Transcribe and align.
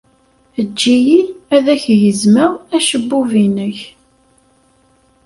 Eǧǧ-iyi 0.61 1.21
ad 1.55 1.65
ak-gezmeɣ 1.73 2.51
acebbub-nnek! 2.75 3.77